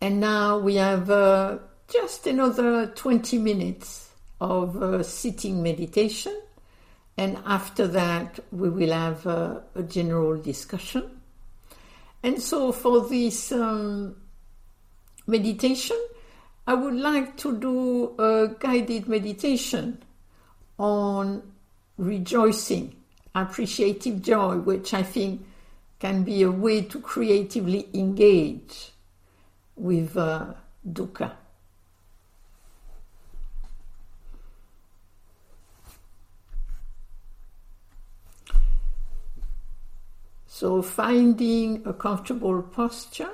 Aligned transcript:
And 0.00 0.20
now 0.20 0.58
we 0.58 0.76
have 0.76 1.10
uh, 1.10 1.58
just 1.88 2.26
another 2.26 2.86
20 2.86 3.38
minutes 3.38 4.10
of 4.40 4.80
uh, 4.80 5.02
sitting 5.02 5.62
meditation. 5.62 6.40
And 7.16 7.36
after 7.44 7.88
that, 7.88 8.38
we 8.52 8.70
will 8.70 8.92
have 8.92 9.26
uh, 9.26 9.60
a 9.74 9.82
general 9.82 10.40
discussion. 10.40 11.20
And 12.22 12.40
so 12.40 12.70
for 12.70 13.08
this 13.08 13.50
um, 13.50 14.16
meditation, 15.26 15.98
I 16.66 16.74
would 16.74 16.94
like 16.94 17.36
to 17.38 17.58
do 17.58 18.14
a 18.18 18.54
guided 18.58 19.08
meditation 19.08 20.02
on 20.78 21.42
rejoicing, 21.96 22.94
appreciative 23.34 24.22
joy, 24.22 24.58
which 24.58 24.94
I 24.94 25.02
think 25.02 25.44
can 25.98 26.22
be 26.22 26.42
a 26.42 26.50
way 26.50 26.82
to 26.82 27.00
creatively 27.00 27.88
engage 27.94 28.92
with 29.78 30.16
uh, 30.16 30.54
dukkha. 30.86 31.32
So, 40.46 40.82
finding 40.82 41.86
a 41.86 41.92
comfortable 41.92 42.62
posture. 42.62 43.30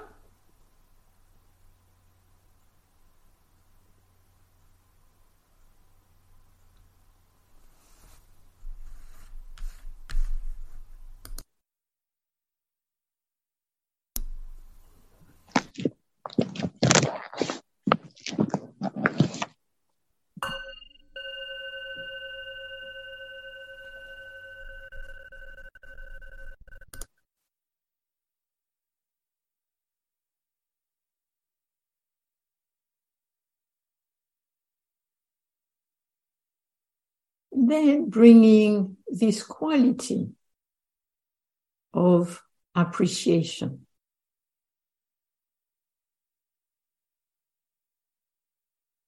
Then 37.70 38.08
bringing 38.08 38.96
this 39.08 39.42
quality 39.42 40.30
of 41.92 42.42
appreciation. 42.74 43.86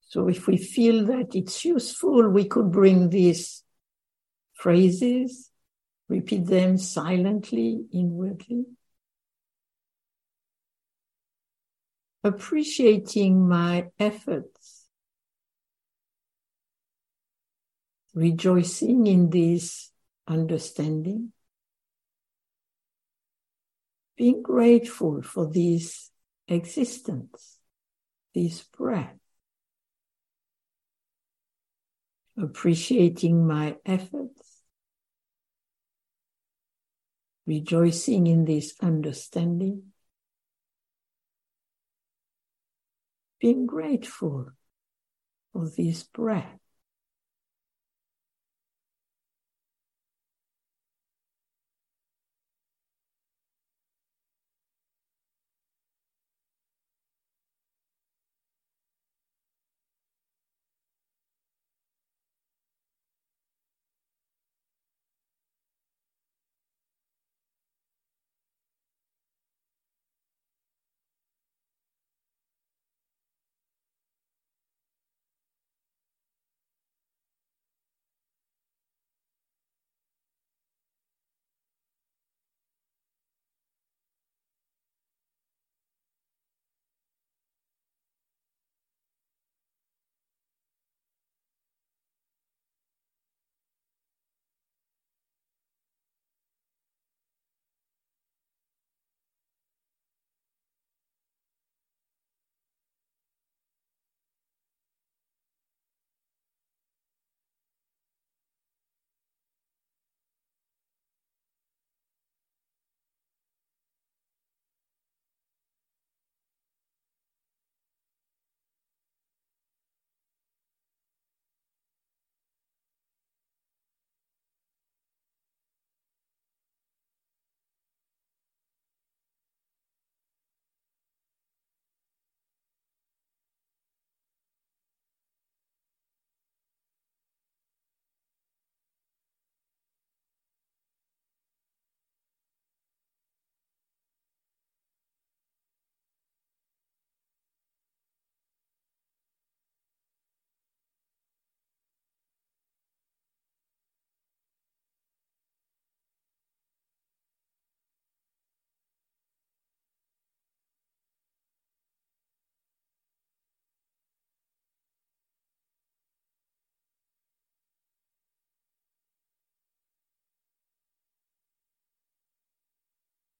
So 0.08 0.28
if 0.28 0.46
we 0.46 0.56
feel 0.56 1.04
that 1.06 1.34
it's 1.34 1.64
useful, 1.64 2.28
we 2.28 2.44
could 2.44 2.70
bring 2.70 3.10
these 3.10 3.64
phrases, 4.54 5.50
repeat 6.08 6.46
them 6.46 6.78
silently, 6.78 7.84
inwardly. 7.92 8.64
Appreciating 12.22 13.48
my 13.48 13.88
efforts 13.98 14.75
rejoicing 18.16 19.06
in 19.06 19.28
this 19.28 19.92
understanding, 20.26 21.32
being 24.16 24.42
grateful 24.42 25.20
for 25.20 25.52
this 25.52 26.10
existence, 26.48 27.58
this 28.34 28.62
breath, 28.62 29.18
appreciating 32.38 33.46
my 33.46 33.76
efforts, 33.84 34.62
rejoicing 37.46 38.26
in 38.26 38.46
this 38.46 38.72
understanding, 38.80 39.82
being 43.38 43.66
grateful 43.66 44.48
for 45.52 45.68
this 45.76 46.02
breath. 46.02 46.58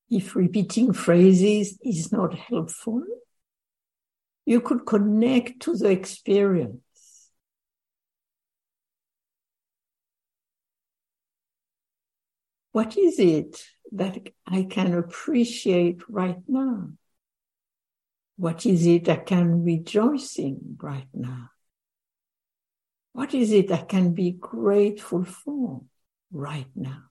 If 0.08 0.36
repeating 0.36 0.92
phrases 0.92 1.78
is 1.82 2.12
not 2.12 2.34
helpful, 2.34 3.02
you 4.44 4.60
could 4.60 4.86
connect 4.86 5.60
to 5.62 5.76
the 5.76 5.90
experience. 5.90 6.80
What 12.72 12.96
is 12.96 13.18
it 13.18 13.64
that 13.92 14.28
I 14.46 14.64
can 14.64 14.94
appreciate 14.94 16.02
right 16.08 16.42
now? 16.46 16.90
What 18.36 18.66
is 18.66 18.86
it 18.86 19.08
I 19.08 19.16
can 19.16 19.64
rejoice 19.64 20.38
in 20.38 20.76
right 20.80 21.08
now? 21.14 21.50
What 23.12 23.32
is 23.32 23.50
it 23.50 23.72
I 23.72 23.78
can 23.78 24.12
be 24.12 24.32
grateful 24.32 25.24
for 25.24 25.80
right 26.30 26.68
now? 26.76 27.04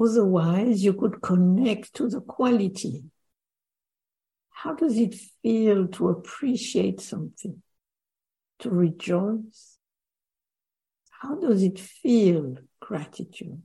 Otherwise, 0.00 0.82
you 0.82 0.94
could 0.94 1.20
connect 1.20 1.92
to 1.94 2.08
the 2.08 2.20
quality. 2.22 3.04
How 4.50 4.74
does 4.74 4.96
it 4.96 5.14
feel 5.42 5.88
to 5.88 6.08
appreciate 6.08 7.00
something, 7.00 7.62
to 8.60 8.70
rejoice? 8.70 9.76
How 11.10 11.34
does 11.34 11.62
it 11.62 11.78
feel, 11.78 12.56
gratitude? 12.80 13.62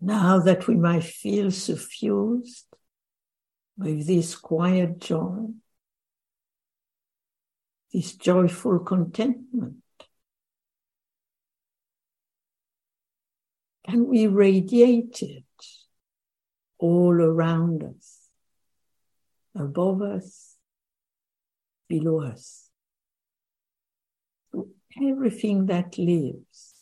Now 0.00 0.38
that 0.40 0.68
we 0.68 0.76
might 0.76 1.04
feel 1.04 1.50
suffused 1.50 2.66
with 3.76 4.06
this 4.06 4.36
quiet 4.36 4.98
joy, 4.98 5.46
this 7.92 8.14
joyful 8.14 8.78
contentment, 8.80 9.82
and 13.86 14.06
we 14.06 14.26
radiate 14.26 15.22
it 15.22 15.44
all 16.78 17.12
around 17.12 17.82
us, 17.82 18.28
above 19.56 20.02
us, 20.02 20.56
below 21.88 22.20
us, 22.20 22.68
to 24.52 24.68
everything 25.02 25.66
that 25.66 25.98
lives. 25.98 26.77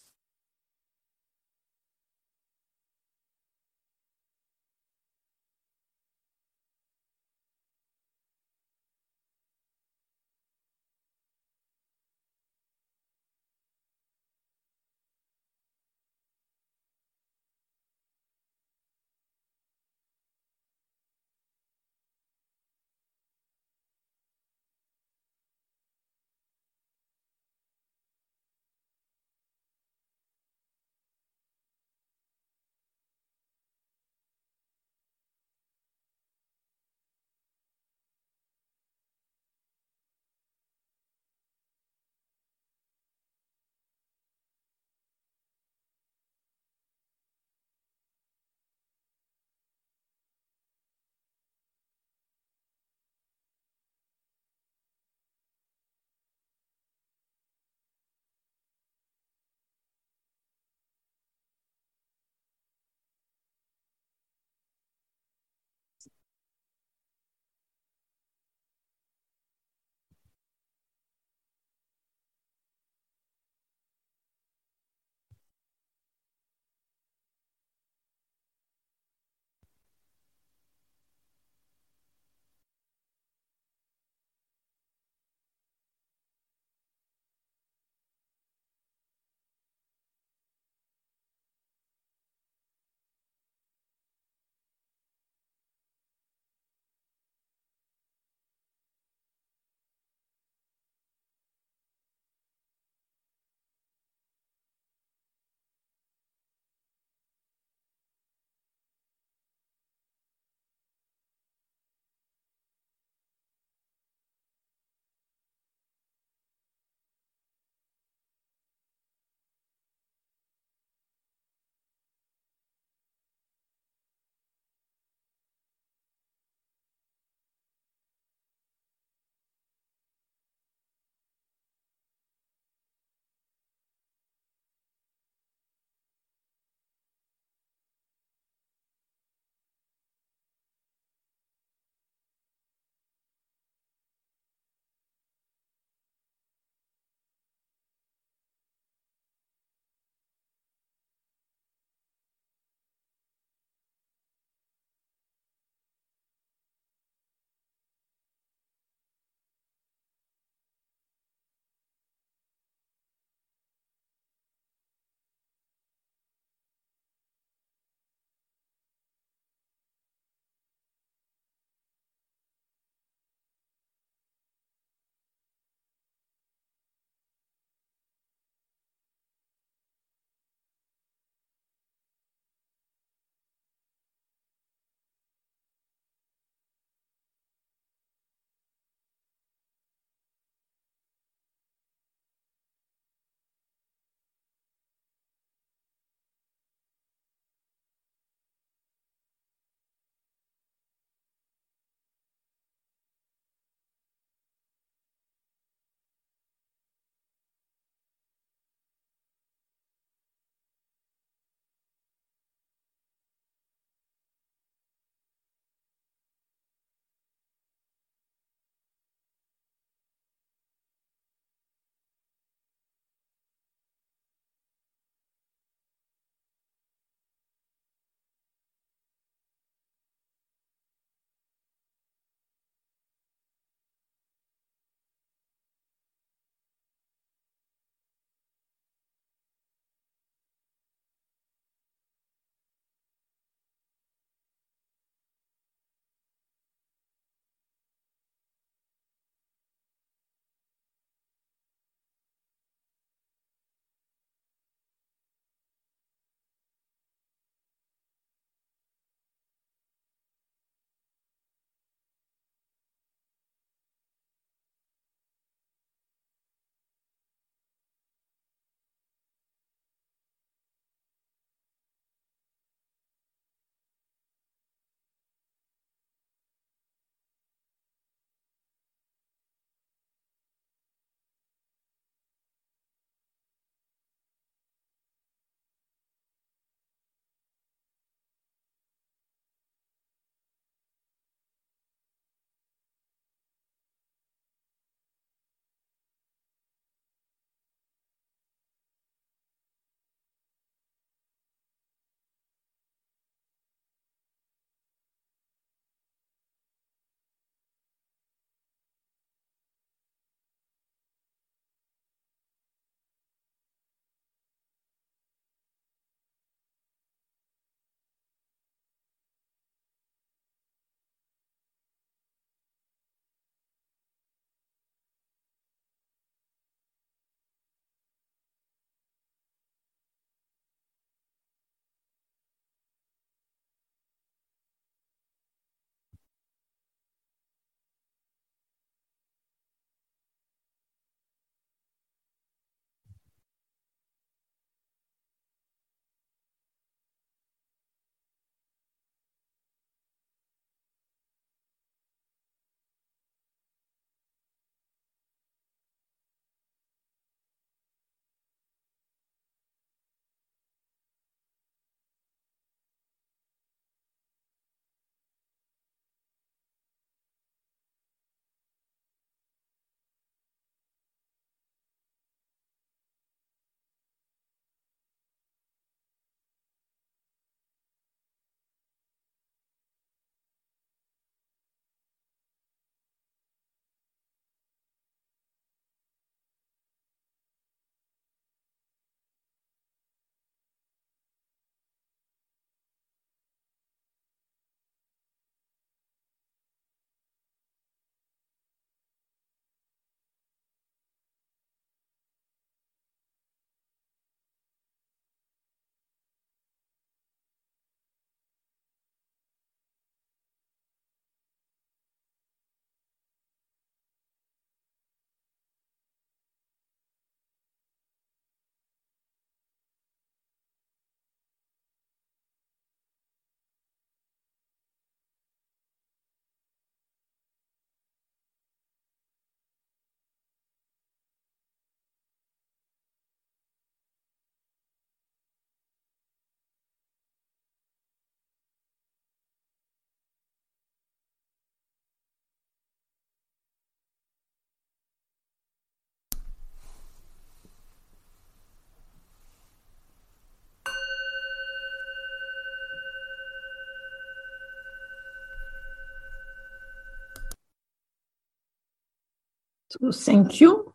So 460.01 460.13
thank 460.13 460.61
you. 460.61 460.86